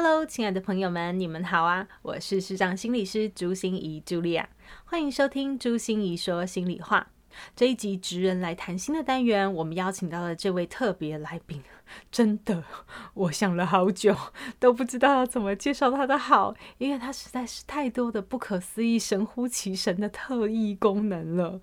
[0.00, 1.88] Hello，亲爱的朋友们，你们好啊！
[2.02, 4.48] 我是视障心理师朱芯仪茱莉亚，
[4.84, 7.10] 欢迎收听朱心仪说心里话。
[7.56, 11.64] 这一集职人来谈心的单元，我们邀请到了这位特别来宾，
[12.12, 12.62] 真的，
[13.12, 14.14] 我想了好久，
[14.60, 21.60] 都不知道要怎么介绍他的好，因为他实在是太多的不可思议、神乎其神的特异功能了。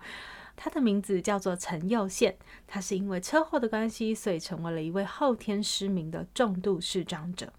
[0.58, 2.36] 他的名字叫做陈佑宪，
[2.68, 7.54] 他是因为车祸的关系，所以成为了一位后天失明的重度视障者。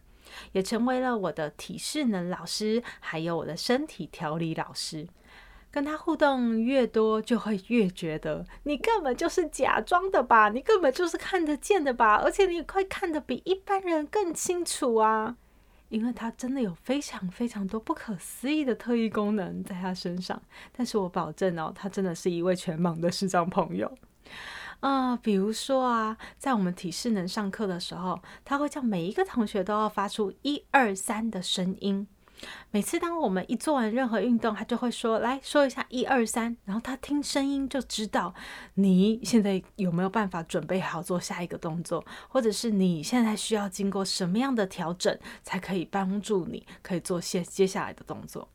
[0.52, 5.06] 也成为了我的体适能老师，还有我的身体调理老师。
[5.68, 10.48] 跟他互动越多，就会越觉得你根本就是假装的吧？
[10.48, 12.14] 你根本就是看得见的吧？
[12.16, 15.36] 而且你会看得比一般人更清楚啊！
[15.90, 20.40] 因为他真的有非常非常多不可思议的特异功能在他身上。
[20.74, 23.92] 但是我保证哦，他真的是一位全盲的视障朋友。
[24.80, 32.06] 啊、比如说啊，在我们体适能上课的时候，他会叫每一个同学都要发出一二三的声音。
[32.70, 38.34] 每次当我们一做完任何运动，他就会说：“来说一下一二三。”然后他听声音就知道
[38.74, 48.46] 你现在有没有办法准备好做下一个动作，或者是你现在需要经过什么样的调整，才可以帮助你可以做接接下来的动作。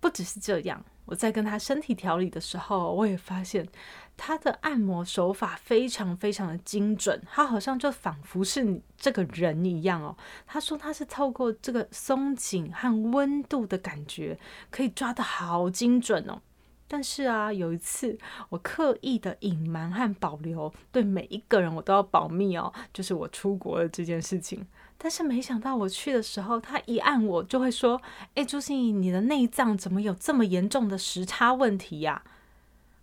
[0.00, 3.68] 不只是这样，我在跟他身体调理的时候，我也发现。
[4.14, 10.14] 他的按摩手法非常非常的精准，他好像就仿佛是你这个人一样哦。
[10.46, 14.38] 他说他是透过这个松紧和温度的感觉，
[14.70, 16.40] 可以抓得好精准哦。
[16.86, 18.16] 但是啊，有一次
[18.50, 24.64] 我刻意的隐瞒和保留，对每一个人我都要保密哦，就是我出国的这件事情。
[25.02, 28.00] 但是没想到我去的时候，他一按我就会说
[28.36, 32.22] ：“哎，朱心怡，你的内脏怎么有这么严重的时差问题呀？”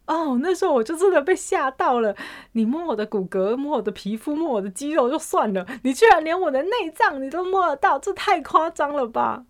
[0.07, 2.15] 哦，那时候我就真的被吓到了。
[2.53, 9.43] 你摸我的骨骼，摸我的皮肤，摸我的肌肉就算了，你居然连我的内脏你都摸得到，这太夸张了吧？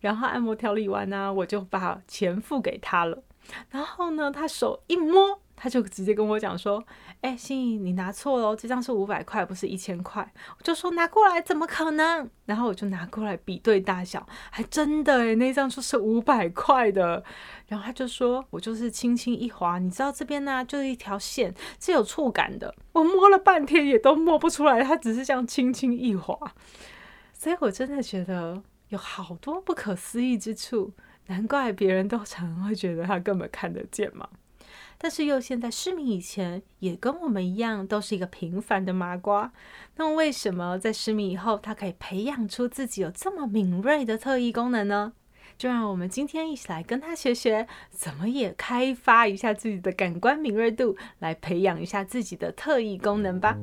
[0.00, 3.22] 然后按摩调理完呢，我就把钱付给他了。
[3.70, 5.40] 然后呢，他手一摸。
[5.56, 6.84] 他就直接跟我讲说
[7.22, 17.22] ：“哎、欸，芯仪，你拿错了，这张是五百块，不是一千块。”我就说：“拿过来，怎么可能？”然后我就拿过来比对大小，还真的哎，那张就是五百块的。
[17.68, 22.74] 然后他就说：“我就是轻轻一划，你知道这边呢、就是一条线，是有触感的。
[22.92, 26.36] 我摸了半天也都摸不出来，他只是这样轻轻一划。
[27.32, 30.92] 所以我真的觉得有好多不可思议之处，
[31.26, 34.28] 难怪别人都常常会觉得他根本看得见嘛。”
[34.98, 39.52] 但是又现在失明以前，也跟我们一样，都是一个平凡的麻瓜。
[39.96, 45.12] 那么为什么在失明以后，他可以培养出自己有这么敏锐的特异功能呢？
[45.56, 53.56] 就让我们今天一起来跟他学学，怎么也开发一下自己的感官敏锐度，来培养一下自己的特异功能吧。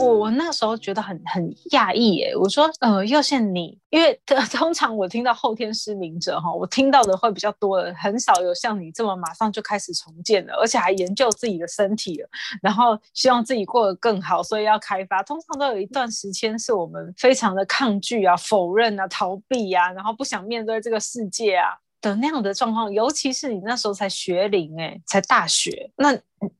[0.00, 4.18] 我我那个时候觉得很很讶异耶，我说呃，又是你，因为
[4.52, 12.28] 通常我听到后天失明者哈，我听到的会比较多的，很少有像你这么马上就开始重建了，而且还研究自己的身体了，
[12.62, 15.22] 然后希望自己过得更好，所以要开发。
[15.22, 21.76] 通常都有一段时间是我们非常的抗拒啊、否认啊、逃避啊，然后不想面对这个世界啊。
[22.00, 26.18] 的那样的状况，尤其是你那时候才学龄，哎，才大学，那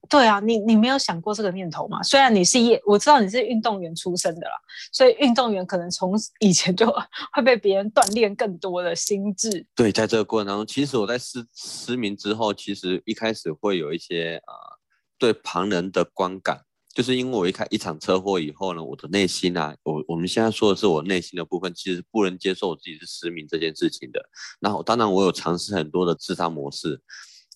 [0.08, 2.02] 对啊，你你没有想过这个念头吗？
[2.02, 4.52] 虽然你是业，我知道你是运动员出身的啦，
[4.92, 6.86] 所以运动员可能从以前就
[7.32, 9.66] 会被别人锻炼更多的心智。
[9.74, 14.78] 对，在这个过程当中，其实我在失失明之后，其实一开始会有一些啊、呃，
[15.18, 16.60] 对旁人的观感。
[16.92, 24.20] 就是因为我一开一场车祸以后呢，我的内心啊，我我们现在说的是我内心的部分，其实不能接受我自己是失明这件事情的。
[24.58, 27.00] 然后当然我有尝试很多的自杀模式，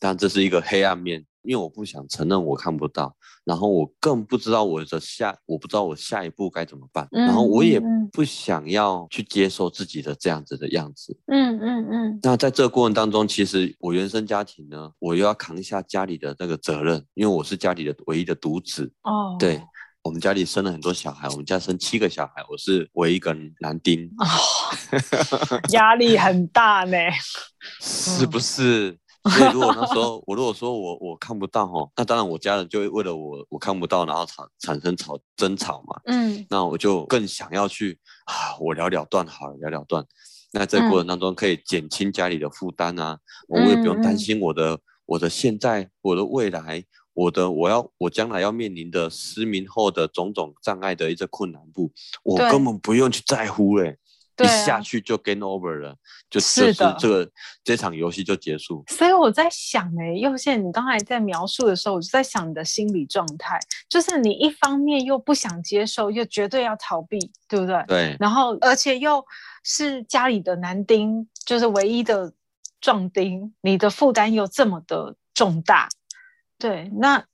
[0.04, 1.24] 但这是一个黑暗面。
[1.46, 3.14] 因为我不想承认我看不到，
[3.44, 7.78] 然后我更不知道我的下，我不知道我下一步该怎么办，嗯、然后我也
[8.10, 11.14] 不想要去接受自己的这样子的样子。
[11.26, 12.18] 嗯嗯嗯。
[12.22, 18.90] 那在这个过程当中，其实我原生家庭呢，我又要扛下家里的那个责任，因为我是家里的唯一的独子。
[19.02, 19.36] 哦。
[19.38, 19.60] 对，
[20.02, 24.06] 我们家里生了很多小孩，我们家生七个小孩，我是唯一一个男丁。
[24.16, 24.24] 哦。
[25.72, 26.96] 压力很大呢。
[27.82, 28.98] 是不是？
[29.30, 36.00] 所以如果那时 候我如果说我我看不到哈，那当然我家人就会为了我我看不到，然后产产生吵争吵嘛。
[36.06, 40.04] 嗯，那我就更想要去啊，我了了断好了，了了断。
[40.52, 43.18] 那这个过程当中可以减轻家里的负担啊，
[43.48, 46.84] 我也不用担心我的我的现在我的未来。
[47.16, 51.88] 我的我要我将来要面临的失明后的种种障碍的一些困难部，
[52.24, 53.96] 我根本不用去在乎嘞，
[54.42, 55.94] 一下去就 gain over 了，
[56.28, 57.30] 就是就是这个
[57.62, 58.82] 这场游戏就结束。
[58.88, 67.84] 所以我在想哎、欸，又现你刚才在描述的时候，我就在想你的心理状态，就是你一方面又不想接受，又绝对要逃避，对不对？
[67.86, 68.16] 对。
[68.18, 69.24] 然后而且又
[69.62, 72.32] 是家里的男丁，就是唯一的
[72.80, 75.88] 壮丁，你的负担又这么的重大。
[76.58, 77.24] 对，那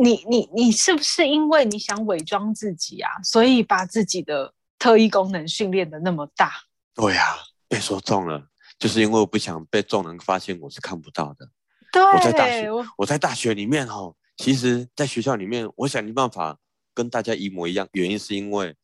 [0.00, 4.52] 你你你是不是因为你想伪装自己啊，所以把自己的
[4.84, 6.52] 特异功能训练的那么大？
[6.94, 8.48] 对呀、啊，被说中了，
[8.78, 11.48] 就是因为我不想被众人发现我是看不到的。
[11.90, 16.58] 对，我在大学，我，我在大学里面哦，其实在学校里面，我想尽办法
[16.92, 18.76] 跟大家一模一样，原因是因为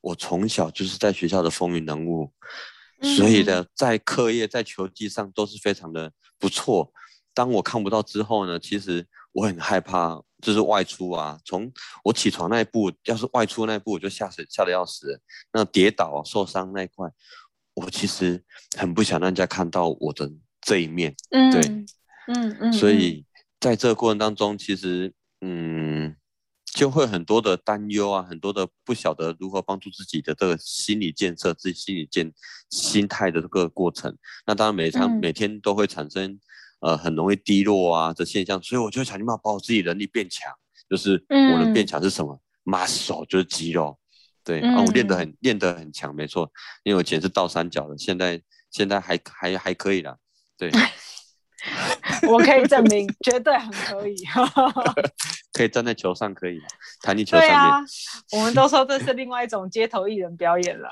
[0.00, 2.32] 我从小就是在学校的风云人物，
[2.98, 6.92] 嗯、所以呢，在课业在球技上都是非常的不错。
[7.32, 11.38] 当我看不到之后呢，其实我很害怕，就是外出啊。
[11.44, 11.70] 从
[12.02, 15.20] 我起床那一步，要是外出那一步，我就吓死，吓得要死。
[15.52, 17.08] 那跌倒受伤那一块，
[17.74, 18.42] 我其实
[18.76, 20.30] 很不想让人家看到我的
[20.60, 21.14] 这一面。
[21.30, 21.86] 嗯，对，嗯
[22.26, 22.72] 嗯，嗯。
[22.72, 23.24] 所以
[23.60, 26.16] 在这个过程当中，其实嗯，
[26.74, 32.32] 就会很多的担忧啊，很多的不晓得如何帮助自己的这个心理建设，自己心理建
[32.70, 34.16] 心态的这个过程。
[34.46, 36.40] 那当然每场、嗯、每天都会产生。
[36.80, 40.52] 呃，很容易低落啊的现象，所以我就想办法把我自己能力变强。
[40.88, 43.98] 就是我能变强是什么？muscle、嗯、就是肌肉。
[44.42, 46.50] 对，我练得很练得很强，没错。
[46.82, 48.40] 因为我以前是倒三角的，现在
[48.70, 50.16] 现在还还还可以啦。
[50.56, 50.70] 对，
[52.26, 54.16] 我可以证明，绝对很可以。
[55.52, 56.58] 可以站在球上，可以
[57.02, 57.50] 弹力球上面。
[57.50, 57.80] 对啊，
[58.32, 60.88] 我们都说这是另外一种街头艺人表演了。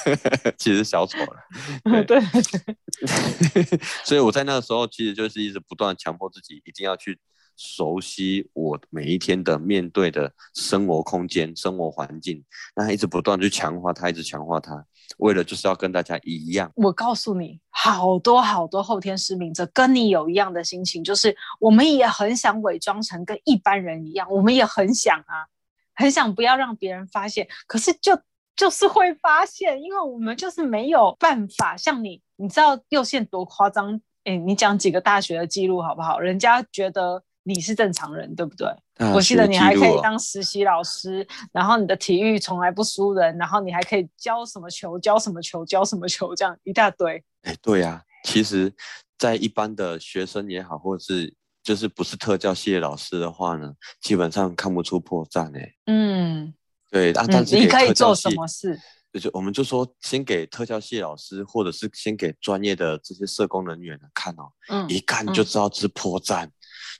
[0.56, 7.18] 其实小丑了，对，对 所以我在那个时候其实就是一直不断强迫自己，一定要去
[7.56, 12.44] 熟悉我每一天的面对的生活空间、生活环境，
[12.76, 14.84] 那一直不断去强化它，一直强化它，
[15.18, 16.72] 为了就是要跟大家一样。
[16.76, 25.46] 我告诉你，好多好多后天失明者跟你有一样的心情，就是我们也很想伪装成跟一般人一样，我们也很想啊，
[25.94, 28.18] 很想不要让别人发现，可是就。
[28.56, 34.00] 就是会发现，因为我们就是没有办法像你，你知道右线多夸张？
[34.24, 36.18] 哎，你讲几个大学的记录好不好？
[36.18, 38.66] 人家觉得你是正常人，对不对？
[39.12, 47.22] 我记得你还可以当实习老师，然后你的体育从来不输人，然后你还可以教什么球，教什么球，教什么球，这样一大堆。
[47.42, 48.72] 哎，对呀、啊，其实，
[49.18, 55.74] 在一般的学生也好，或者是就是不是特教系的老师的话呢，基本上看不出破绽哎。
[55.86, 56.54] 嗯。
[56.94, 58.78] 对啊，但是、嗯、你可以做什么事？
[59.12, 66.52] 就是我们就说，先给特教系老师，或者是先给专业的这些社工人员看哦，嗯、一看就知道是破绽，嗯、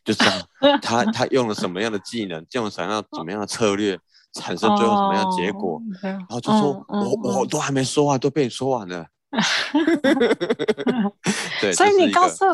[0.05, 0.33] 就知道
[0.83, 3.97] 他他用了什么样的技能，用了什么样怎么样的策略，
[4.33, 9.07] 产生最后什么样的结果，哦、然后就说、嗯、我我都还没说完，都被你说完了。
[11.61, 12.45] 对，所以你告诉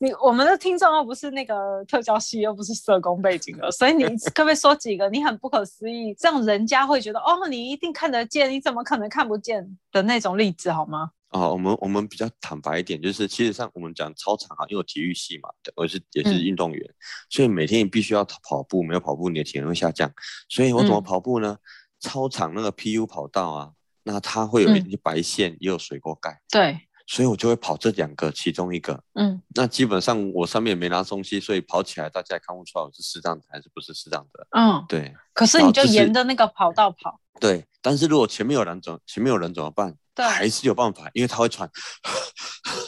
[0.00, 4.04] 你，我们的听众又不是那个特教系，又不是社工背景的，所以你
[4.34, 11.10] 可不可以说几个你很不可思议，这样人家会觉得哦，你一定看得见，你怎么可能看不见的那种例子好吗？
[11.30, 16.94] 哦，我们我们比较坦白一点，就是其实上我们讲操场啊，因为我体育系嘛，我是也是运动员，嗯、
[17.28, 20.10] 所以每天你必须要跑步，没有跑步你的体能会下降，
[20.48, 21.58] 所以我怎么跑步呢？
[21.60, 21.62] 嗯、
[22.00, 23.70] 操场那个 PU 跑道啊。
[24.04, 35.12] 那它会有一些白线，嗯、也有水沟盖，对，所以我就会跑这两个其中一个，嗯，那基本上我上面也没拿东西，所以跑起来大家也看不出来我是视障的还是不是视障的，嗯，对。
[35.32, 37.66] 可是你就沿着那个跑道跑，对。
[37.82, 39.94] 但是如果前面有人走，前面有人怎么办？
[40.14, 41.68] 对，还是有办法，因为他会喘，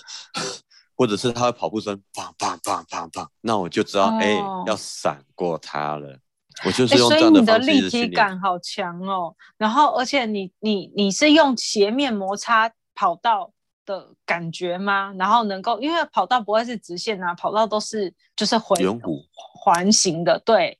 [0.96, 6.18] 或者是他会跑步声，砰砰砰砰砰，那我就知道，哎、哦欸，要闪过他了。
[6.64, 9.34] 我就是用这样的方式，所以你的立体感好强哦。
[9.58, 13.50] 然后，而且你你你是用斜面摩擦跑道
[13.84, 15.14] 的感觉吗？
[15.18, 18.76] 然后能够，因为跑道不会是直线啊，跑道都是就是回
[19.60, 20.78] 环形的，对。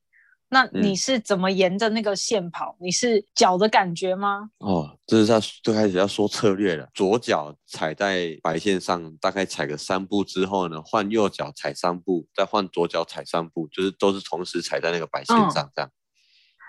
[0.57, 2.75] 那你是怎么沿着那个线跑？
[2.81, 4.49] 嗯、你是脚的感觉吗？
[4.61, 6.89] 哦，这是在最开始要说策略了。
[6.95, 15.91] 左脚踩在白线上，大概踩个三步之后呢，换右脚踩三步，再换左脚踩三步，就是都是同时踩在那个白线上，这样。
[15.91, 15.93] 嗯、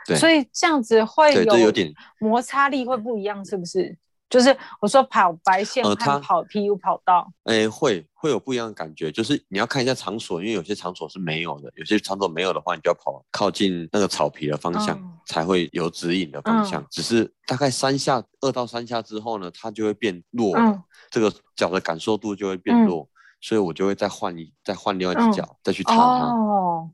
[0.08, 3.98] 对，所以这样子会有，有点摩擦力会不一样，是不是？
[4.30, 16.82] 就是我说跑白线和跑 PU 跑道，哎、呃，会会有不一样的感觉，就是你要看一下场所，因为有些场所是没有的，有些场所没有的话，你就要跑靠近那个草皮的方向，嗯、才会有指引的方向。
[16.82, 26.26] 嗯、只是大概三下，二到三下之后呢，它就会变弱了，嗯、这个脚的感受度就会变弱，嗯、所以我就会再换一再换另外一只脚、嗯、再去踏它。
[26.26, 26.90] 哦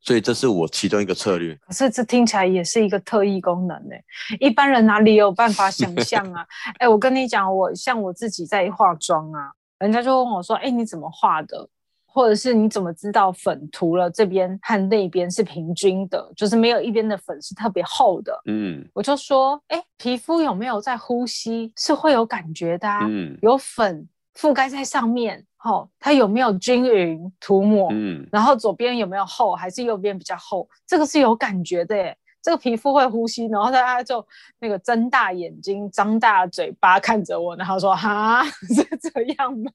[0.00, 3.94] 所以这是我其中一个策略，可是这听起来也是一个特异功能呢。
[4.38, 6.46] 一般人哪里有办法想象啊？
[6.78, 9.50] 哎、 欸，我跟你讲，我像我自己在化妆啊，
[9.80, 11.68] 人家就问我说：“哎、欸，你怎么画的？
[12.06, 21.72] 或者是你怎么知道粉涂了这边和那边是平均的，就是没有一边的粉是特别厚的？”嗯，我就说：“哎、欸，皮肤有没有在呼吸？
[21.76, 23.00] 是会有感觉的啊。
[23.08, 27.88] 嗯，有粉覆盖在上面。”哦，它有没有均匀涂抹？
[27.92, 30.68] 嗯，然后左边有没有厚，还是右边比较厚？
[30.86, 32.16] 这个是有感觉的耶。
[32.40, 34.24] 这个皮肤会呼吸，然后大家就
[34.60, 39.70] 那个睁大眼睛、张大嘴巴看着我，然后说：“哈， 是这样吗？”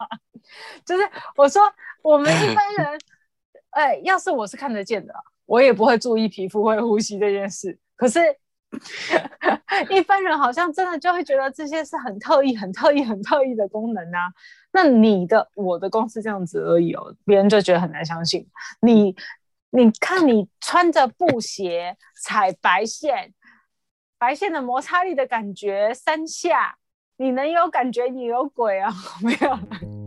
[0.86, 1.04] 就是
[1.36, 1.62] 我说，
[2.02, 3.00] 我们一般人，
[3.72, 5.14] 哎，要是我是看得见的，
[5.46, 7.78] 我也不会注意皮肤会呼吸这件事。
[7.96, 8.20] 可是。
[9.90, 14.32] 一般人好像真的就会觉得这些是很特异、很特异、很特异的功能啊。
[14.72, 18.48] 那你的、我的公司这样子而已哦，别人就觉得很难相信。
[18.82, 19.16] 你，
[19.72, 23.34] 你看你穿着布鞋踩白线，
[24.18, 26.78] 白线的摩擦力的感觉三下，
[27.18, 28.06] 你能有感觉？
[28.06, 28.92] 你有鬼啊？
[29.22, 30.03] 没有。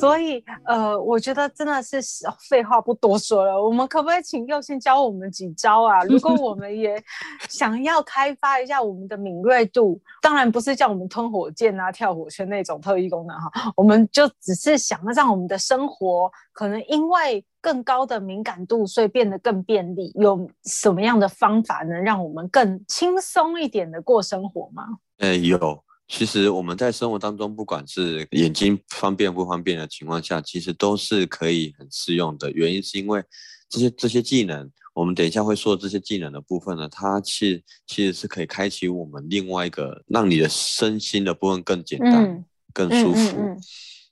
[0.00, 2.00] 所以，呃，我觉得真的是
[2.48, 3.62] 废话不多说了。
[3.62, 6.02] 我们可不可以请佑先教我们几招啊？
[6.04, 7.00] 如果我们也
[7.48, 20.10] 想要开发一下我们的敏锐度，当然不是叫我们吞火箭啊、跳火圈那种特异功能哈，我们就只是想要让我们的生活可能因为更高的敏感度，所以变得更便利。
[20.16, 24.84] 有什么样的方法能让我们更轻松一点的过生活吗？
[25.18, 25.84] 呃，有。
[26.14, 32.50] 其实我们在生活当中，不管是眼睛方便不方便的情况下，其实都是可以很适用的。
[32.52, 33.24] 原因是因为
[33.70, 43.38] 这些这些技能，我们等一下会说这些技能的部分呢，它其实其实是可以开启我们另外一个让你的身心的部分更简单、嗯、更舒服。
[43.38, 43.60] 嗯嗯嗯、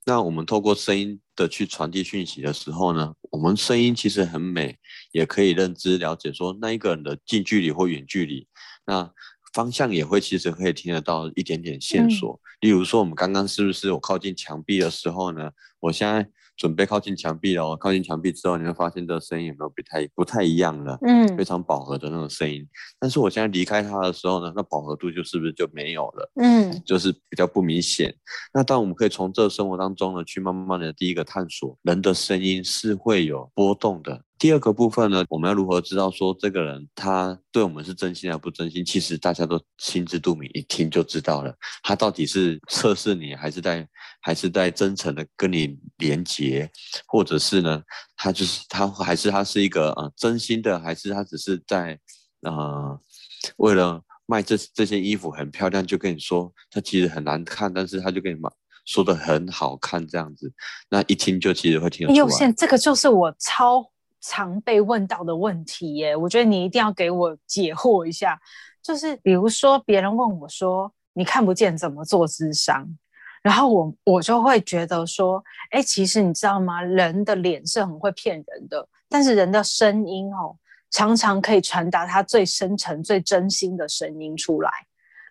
[0.07, 4.75] 那我们透过声音的去传递讯息的时候呢，我们声音其实很美，
[5.13, 8.49] 也可以认知了解说那一个人的近距离或远距离。
[8.87, 9.13] 那
[9.53, 15.51] 方向也会其实可以听得到一点点线索，嗯、例如说我们刚刚是不是我靠近墙壁的时候呢？
[15.81, 16.29] 我现在
[16.59, 20.99] 准备靠近墙壁了，靠近墙壁之后，你会发现这个声音有没有不太不太一样了？
[21.01, 22.69] 嗯，非常饱和的那种声音。
[22.99, 26.31] 但是我现在离开它的时候呢，那饱和度就是不是就没有了？
[26.35, 28.15] 嗯，就是比较不明显。
[28.53, 34.23] 那当我们可以从这生活当中呢，去慢慢的第一个探索，人的声音是会有波动的。
[34.41, 38.83] 第二个部分呢，我们要如何知道说这个人他对我们是真心还不真心？
[38.83, 41.55] 其实大家都心知肚明，一听就知道了。
[41.83, 43.87] 他到底是测试你，还是在
[44.23, 46.71] 还是在真诚的跟你连接，
[47.07, 47.83] 或者是呢，
[48.17, 52.01] 他就是他还是他是一个呃真心的，还是他只是在
[52.41, 52.99] 呃
[53.59, 58.41] 为了卖这这件衣服很漂亮，就跟你说他其实很难看，但是他就跟你
[58.87, 60.51] 说的很好看这样子，
[60.89, 62.53] 那一听就其实会听得出来。
[62.53, 63.90] 这个就是我超。
[64.21, 68.39] 常被问到的问题耶，我觉得你一定要给我解惑一下。
[68.83, 72.87] 就是比如说，别人问我说：“你看不见怎么做智商？”
[73.43, 76.83] 然后我我就会觉得说：“哎，其实你知道吗？
[76.83, 80.57] 人的脸是很会骗人的，但是人的声音哦，
[80.91, 84.71] 常常可以传达他最深沉、最真心的声音出来。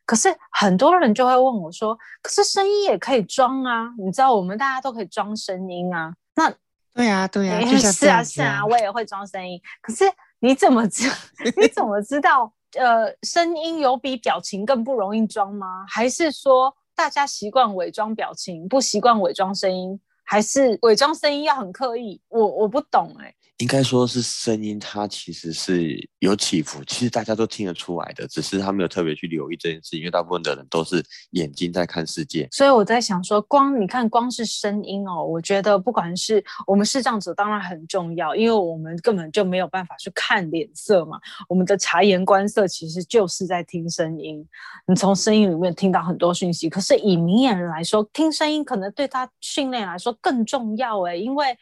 [0.06, 6.54] 可是很多人就会问我说：‘可是声音也可以装啊？’你知道，我们大家都可以装声音啊，那。”
[6.94, 7.60] 对呀，对呀，
[7.92, 9.60] 是啊，是啊，我也会装声音。
[9.82, 10.04] 可是
[10.40, 11.10] 你怎么知？
[11.60, 12.52] 你怎么知道？
[12.78, 15.86] 呃，声音有比表情更不容易装吗？
[15.90, 20.00] 还是说大家习惯伪装表情，不习惯伪装声音？
[20.30, 22.22] 还是伪装声音要很刻意？
[22.28, 23.36] 我我不懂哎、欸。
[23.58, 32.48] 应该说是声音，它其实是有起伏，其实大家都听得出来的，只是他没有特别去留意这件事，因为大部分的人都是眼睛在看世界。
[32.54, 41.20] 所以我在想说，光你看，光是声音哦，我觉得不管是我们视障者，当然很重要，因为我们根本就没有办法去看脸色嘛，
[41.50, 44.48] 我们的察言观色其实就是在听声音，
[44.88, 46.70] 你从声音里面听到很多讯息。
[46.70, 51.58] 可是以明眼人来说，听声音可能对他训练来说更重要哎，因为。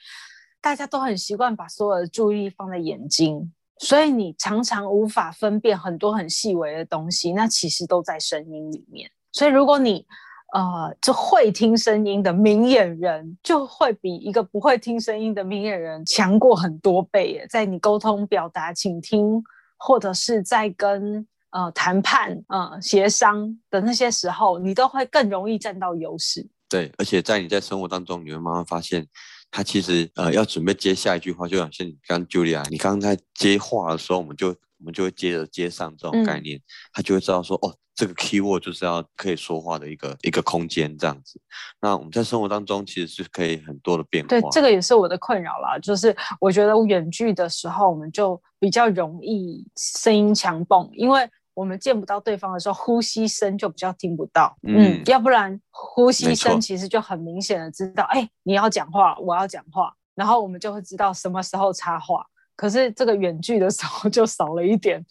[0.59, 9.09] 大家都很习惯把所有的注意力放在眼睛，所以你常常无法分辨很多很细微的东西，那其实都在声音里面。
[9.31, 10.05] 所以如果你
[10.53, 17.47] 呃，就会听声音的明眼人，就会比一个不会听声音的明眼人强过很多倍耶。
[17.49, 19.41] 在你沟通、表达、倾听，
[19.77, 26.45] 或者是在跟呃谈判、呃协商的那些时候，你都会更容易占到优势。
[26.69, 29.07] 对，而且在你在生活当中，你会慢慢发现，
[29.49, 41.39] 他其实呃要准备接下一句话，就好像你刚 Julia，你刚刚在接话的时候，我们就我们就会接着接上这种概念，嗯、他就会知道说，哦，这个 keyword 就是要可以说话的一个一个空间这样子。
[41.79, 44.27] 那我们在生活当中其实是可以很多的变化。
[44.27, 51.29] 对，这个也是我的困扰啦，就是我觉得远距的时候，我们就比较容易声音强蹦，因为。
[51.57, 54.55] 我们见不到对方的时候，呼吸声就比较听不到。
[54.61, 62.23] 嗯，嗯，要不然呼吸声其实就很明显的知道，哎错，你要讲话，我要讲话，然后我们就会知道什么时候插话。
[62.55, 65.03] 可是这个远距的时候 就少了一点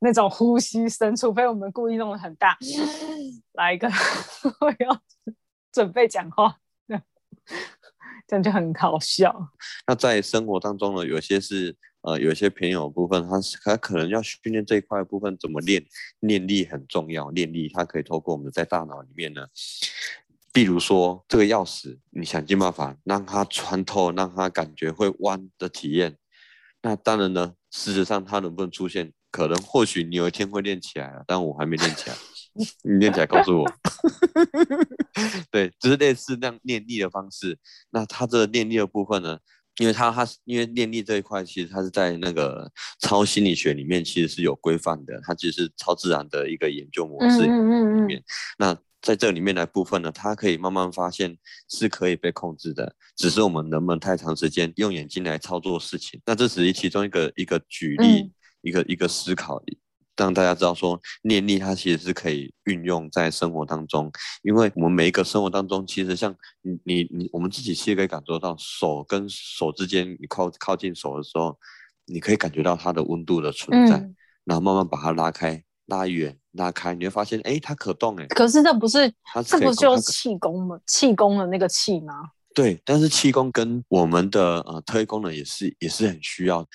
[0.00, 2.58] 那种呼吸声，除非我们故意弄得很大，
[3.52, 3.88] 来一个
[4.60, 5.00] 我要
[5.70, 6.56] 准备讲话，
[8.26, 9.32] 这样就很搞笑。
[9.86, 11.76] 那在生活当中呢，有些是。
[12.02, 15.84] 呃，有些朋友部分，他他可能要训练这一块部分怎么练，
[16.20, 17.30] 念力很重要。
[17.30, 19.46] 念力，它可以透过我们在大脑里面呢，
[20.52, 26.16] 比如说这个钥匙，你想尽办法让它穿透，让它感觉会弯的体验。
[26.82, 32.16] 那当然呢，事实上它能不能出现，可能或许你有一天会练起来了，但我还没练起来。
[32.82, 33.72] 你练起来告诉我。
[35.52, 37.56] 对，就是类似那样念力的方式。
[37.90, 39.38] 那它这个念力的部分呢？
[39.78, 45.20] 因为他他是因为念力这一块，其实他是在那个超心理学里面，其实是有规范的。
[45.24, 47.48] 它其实是超自然的一个研究模式里
[48.06, 48.22] 面。
[48.58, 51.36] 那在这里面的部分呢，它可以慢慢发现
[51.68, 56.20] 是可以被控制的，只是我们能不能太长时间用眼睛来操作事情。
[56.26, 59.60] 那这只是其中一个一个举例，嗯、一个一个思考。
[60.16, 64.10] 让大家知道说，念力它其实是可以运用在生活当中，
[64.42, 71.58] 因为我们每一个生活当中，其实像你你你，我们自己其实可以感受到手跟手之间，你靠靠近手的时候，
[72.06, 78.26] 你可以感觉到它的温度的存在，嗯、然后慢慢把它拉开、拉远、拉开，你会发现，哎，它可动哎。
[78.26, 80.78] 可是这不是，它这不就是气功吗？
[80.86, 82.14] 气功的那个气吗？
[82.54, 86.66] 对，但是气功跟我们的呃特异功能也是也是很需要。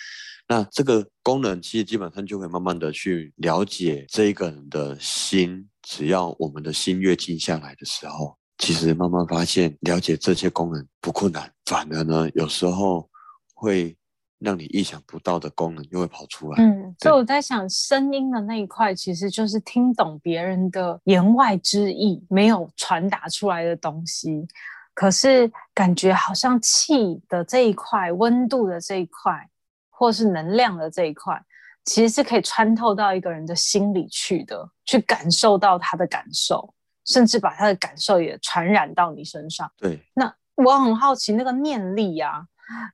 [0.50, 13.10] 那这个功能其实基本上就会慢慢的去了解这一个人的心，只要我们的心越静下来的时候，其实慢慢发现了解这些功能不困难，反而呢有时候
[13.54, 13.94] 会
[14.40, 16.64] 让你意想不到的功能又会跑出来。
[16.64, 24.48] 嗯，所以我在想，声音的那一块其实就是听懂别人的言外之意，没有传达出来的东西，
[24.94, 29.50] 可是感觉好像气的这一块，温度的这一块。
[29.98, 31.42] 或是能量的这一块，
[31.84, 36.72] 其实是可以穿透到一个人的心里去的，去感受到他的感受，
[37.06, 39.72] 甚至把他的感受也传染到你身上。
[39.76, 42.46] 对，那我很好奇那个念力呀，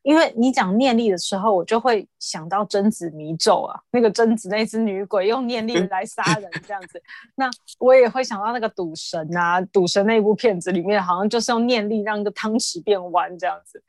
[0.01, 7.01] 因为你讲念力的时候，我就会想到贞子迷咒啊，那个贞子那只女鬼用念力来杀人这样子。
[7.35, 13.83] 那我也会想到那个赌神啊，赌神那部片子里面好像就是用念力让一个汤匙变弯这样子。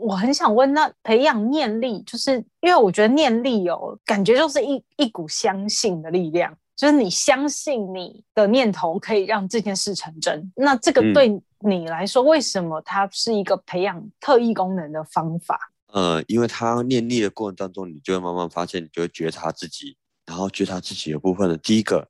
[0.00, 10.50] 我很想问，那培养念力，就是因为我觉得念力哦，感觉就是一一股相信的力量，就是你相信你的念头可以让这件事成真。
[10.56, 11.28] 那这个对
[11.60, 15.58] 你来说，嗯、为什么它是一个培养特异功能的方法？
[15.92, 22.08] 呃，因为它念力的过程当中，你就会慢慢发现，你就会觉察自己，然后觉察自己的部分的第一个。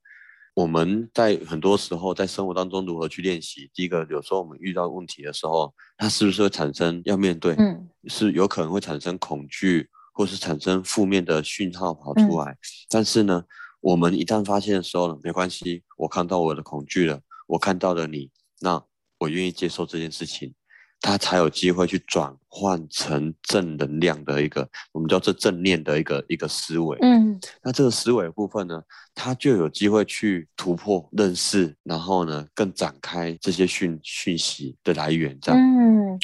[0.53, 3.71] 我们在很多时候在生活当中如何去练习？
[3.73, 7.55] 第一个，有时候我们遇到问题的时候，它是不是会产生要面对？
[7.57, 12.51] 嗯，是有可能会产生恐惧，或是产生负面的讯号跑出来。
[12.51, 12.57] 嗯，
[12.89, 13.43] 但是呢，
[13.79, 18.83] 我们一旦发现的时候呢，没关系，我看到我的恐惧了，我看到了你，那
[19.19, 20.53] 我愿意接受这件事情。
[21.01, 26.97] 他才有机会去转换成正能量的一个，我们叫做正念的一个一个思维。
[27.01, 28.79] 嗯，那这个思维部分呢，
[29.15, 35.37] 他就有机会去突破认识，然后呢，更展开这些讯讯息的来源。
[35.41, 36.19] 这样，嗯，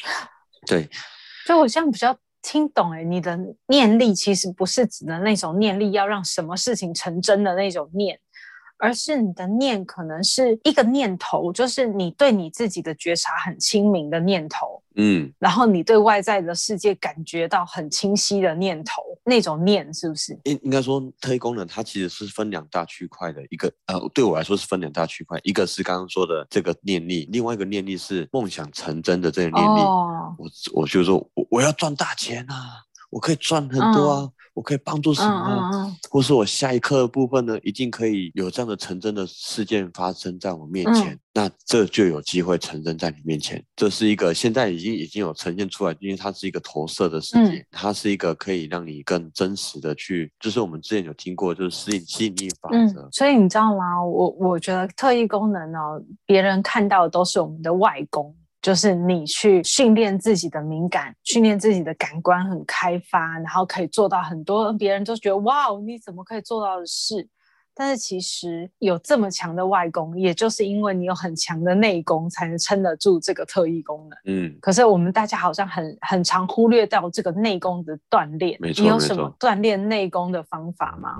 [0.67, 0.87] 对。
[1.47, 8.19] 所以我现在比较听懂，哎，你的念力其实不是指的那种念力，要让什么事情成真的那种念。
[8.77, 20.37] 而是你的念可能是一个念头，就是你对你自己的觉察很清明的念头，嗯，然后你对外在的世界感觉到很清晰的念头，那种念是不是？
[20.43, 29.79] 应应该说特异功能它其实是分两大区块的，一个呃对我来说是分两大区块，一个是刚刚说的这个念力，另外一个念力是梦想成真的这个念力。
[29.81, 30.49] 哦，我
[30.81, 34.21] 我就说我我要赚大钱啊，我可以赚很多啊。
[34.21, 43.63] 嗯我可以帮助什么，嗯嗯、或是我下一刻的部分呢，一定可以有这样的成真的事件发生在我面前，嗯、那这就有机会成真在你面前。
[43.75, 53.09] 这是一个现在已经已经有呈现出来，因为它是一个投射的世界，嗯、它是一个可以让你更真实的去，就是我们之前有听过，就是吸引吸引力法则、嗯。
[53.11, 54.03] 所以你知道吗？
[54.03, 58.35] 我我觉得特异功能哦，别人看到的都是我们的外功。
[58.61, 67.27] 就是你去训练自己的敏感，训练自己的感官很开发，然后可以做到很多别人都觉得哇，你怎么可以做到的事？
[67.79, 74.17] 但是其实有这么强的外功，也就是因为你有很强的内功，才能撑得住这个特异功能。
[74.25, 74.57] 嗯。
[74.59, 78.57] 可是我们大家好像很很常忽略掉这个内功的锻炼。
[78.59, 78.81] 没错。
[78.81, 81.17] 你有什么锻炼内功的方法吗？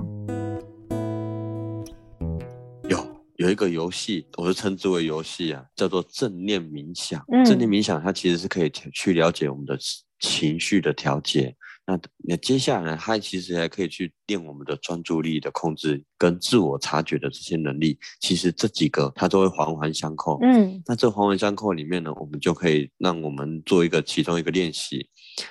[3.37, 7.23] 有一个游戏，我是称之为游戏啊，叫做正念冥想。
[7.31, 9.77] 嗯、正念冥想它其实是可以去了解我们的
[10.19, 11.55] 情绪的调节。
[11.87, 17.97] 那那接下来呢，它其实还可以去练我们的专注力的控制跟自我察觉的这些能力。
[18.19, 20.37] 其实这几个它都会环环相扣。
[20.41, 25.09] 嗯，那这环环相扣里面呢，我们就可以让我们做一个其中一个练习。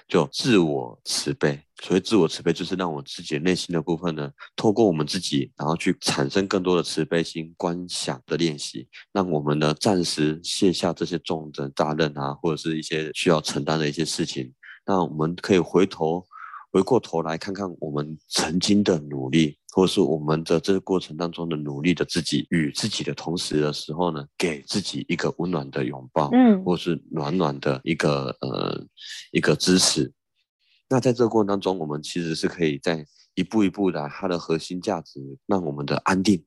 [0.09, 14.53] 就自我慈悲，所谓自我慈悲，就是让我自己内心的部分呢，透过我们自己，然后去产生更多的慈悲心观想的练习，让我们呢暂时卸下这些重的大任啊，或者是一些需要承担的一些事情，
[14.87, 16.25] 那我们可以回头
[16.73, 19.59] 回过头来看看我们曾经的努力。
[19.77, 28.83] 或是我们的这个过程当中的努力的自己与自己的同时的时候呢，给自己一个温暖的拥抱，嗯，或是暖暖的一个呃
[29.33, 30.11] 一个支持。
[30.89, 36.43] 那在这个过程当中，我们其实是可以在一步一步的，它的核心价值让我们的安定。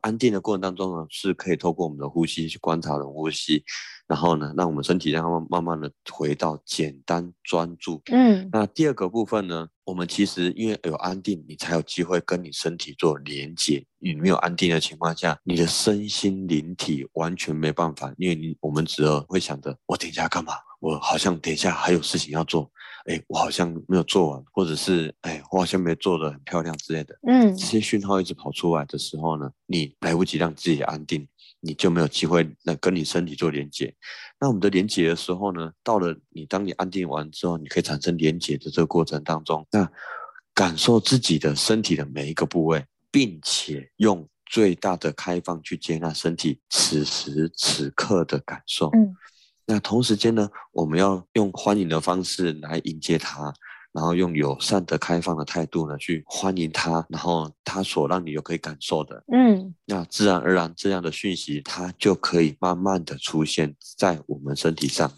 [0.00, 3.64] 安定的过程当中呢，是可以透过我们的呼吸去观察的呼吸，
[4.06, 8.00] 然后呢，让我们身体让它慢慢的回到简单专注。
[8.06, 13.84] 嗯，那第二个部分呢，我们其实因为有安定，你才有机会跟你身体做连接。
[13.98, 22.68] 你没有安定的情况下，你的身心灵体完全没办法，因为你我们只有会想着我等一下干嘛，我好像等一下还有事情要做。
[23.06, 27.16] 哎，我好像没有做完，或者是哎，我好像没做得很漂亮之类的。
[27.26, 31.26] 嗯，这些讯号一直跑出来的时候呢，你来不及让自己安定，
[31.60, 33.92] 你就没有机会那跟你身体做连接。
[34.40, 39.88] 那我们的连接的时候呢，到了你当你安定完之后，你可以产生连接的这个过程当中，那
[40.54, 48.88] 感受自己的身体的每一个部位，并且用最大的开放去接纳身体此时此刻的感受。
[48.90, 49.16] 嗯。
[49.72, 53.50] 那同时间呢，我们要用欢迎的方式来迎接他，
[53.90, 65.10] 然后用友善的、开放的态度呢去欢迎他，然后他所让你有可以感受的，嗯，那自然而然这样的讯息，它就可以慢慢的出现在我们身体上，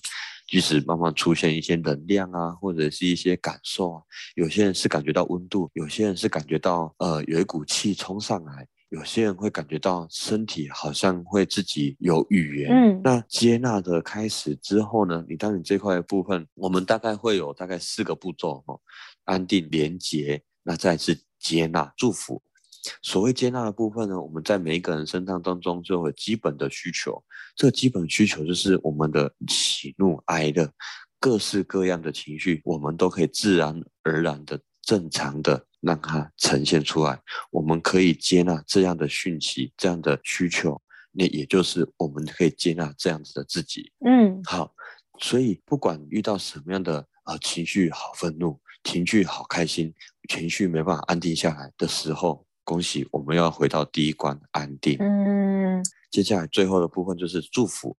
[0.46, 4.02] 即使慢慢出现一些能量啊，或者是一些感受啊，
[4.36, 8.68] 有些人是感觉到温度，有些人是感觉到呃有一股气冲上来。
[8.94, 18.80] 有些人会感觉到身体好像会自己有语言，嗯，那接纳的开始之后呢，你当你这块的部分，我们大概会有大概四个步骤哦，
[19.24, 22.40] 安定、连结，那再次接纳、祝福。
[23.02, 27.20] 所谓接纳的部分呢，我们在每一个人身上当中就有基本的需求，
[27.56, 30.70] 这个基本需求就是我们的喜怒哀乐，
[31.18, 35.66] 各式各样的情绪，我们都可以自然而然的、正常的。
[35.84, 37.20] 让它呈现出来，
[37.50, 40.80] 我们可以接纳这样的讯息，这样的需求，
[41.12, 43.92] 那也就是我们可以接纳这样子的自己。
[44.04, 44.74] 嗯，好，
[45.20, 49.92] 所以不管遇到什么样的啊、呃、情绪，好愤怒，情绪好开心，
[50.28, 54.96] 情绪没办法安定下来的时候，恭喜我们要回到第一关安定。
[55.00, 57.96] 嗯，接下来最后的部分就是祝福。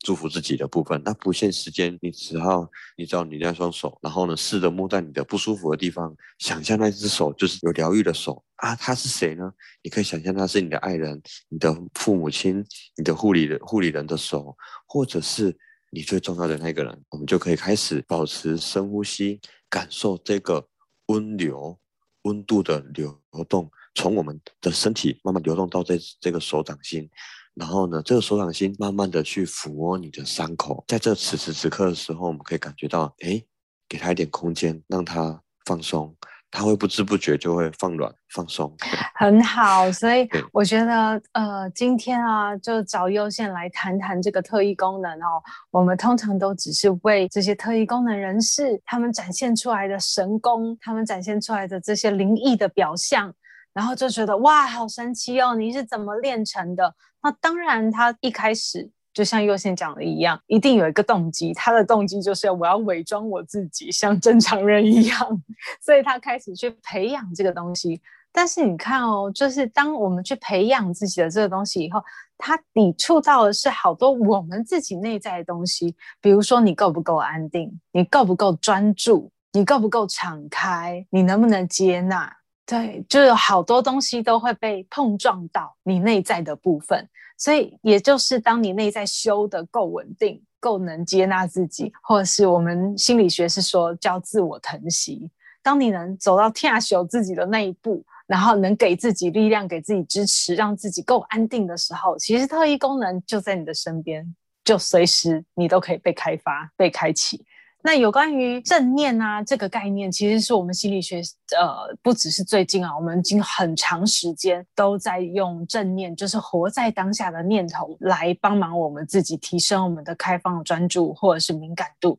[0.00, 9.52] 祝福自己的部分，那不限时间，你只要你知道你那双手，然后呢，试着摸在你的不舒服的地方，想象那只手就是有疗愈的手啊，他是谁呢？
[9.82, 12.64] 你可以想象他是你的爱人、你的父母亲、
[12.96, 14.56] 你的护理的护理人的手，
[14.86, 15.56] 或者是
[15.90, 20.66] 你最重要的那个人，我们就可以开始保持深呼吸，感受这个
[21.06, 21.76] 温流、
[22.22, 27.10] 温度的流动，从我们的身体慢慢流动到这这个手掌心。
[27.58, 33.42] 然后呢，这个手掌心慢慢的去抚摸你的伤口，在这此时此刻的时候，我们可以感觉到，哎，
[33.88, 36.14] 给他一点空间，让他放松，
[36.50, 38.72] 他会不知不觉就会放软放松。
[39.18, 45.42] 很好，所以我觉得，呃，今天啊，就找祐宪来谈谈这个特异功能哦。
[45.72, 53.34] 我们通常都只是为这些特异功能人士，他们展现出来的神功，他们展现出来的这些灵异的表象。
[53.78, 55.54] 然后就觉得哇，好神奇哦！
[55.54, 56.92] 你是怎么练成的？
[57.22, 65.42] 那当然，他一开始就像佑宪讲的一样，一定有一个动机，他的动机就是我要伪装我自己，像正常人一样，
[65.80, 68.02] 所以他开始去培养这个东西。
[68.32, 72.02] 但是你看哦，就是当我们去培养自己的这个东西以后，
[72.36, 82.34] 它抵触到的是好多我们自己内在的东西，比如说你够不够安定，你够不够专注，你够不够敞开，你能不能接纳？
[82.68, 87.08] 对，就有好多东西都会被碰撞到你内在的部分。
[87.38, 95.30] 所以，也就是当你内在修得够稳定，够能接纳自己，或者是我们心理学是说叫自我疼惜。
[95.62, 98.04] 当你能走到天修自己的那一步。
[98.28, 107.42] 然后能给自己力量，给自己支持，让自己够安定的时候，其实特异功能就在你的身边，就随时你都可以被开发、被开启。
[107.80, 111.22] 那有关于正念啊这个概念，其实是我们心理学
[111.56, 122.18] 呃不只是最近啊，我们已经很长时间都在用正念，就是活在当下的念头来帮忙我们自己提升我们的开放专注或者是敏感度。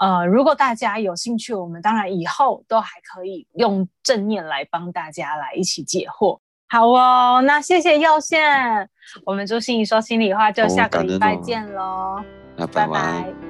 [0.00, 6.38] 呃，如果大家有兴趣，我们当然以后都还可以用正念来帮大家来一起解惑。
[6.68, 8.88] 好哦，那谢谢耀宪，
[9.24, 12.22] 我们朱心怡说心里话，就下个礼拜见喽，
[12.56, 12.86] 拜拜。
[12.86, 13.49] 拜拜。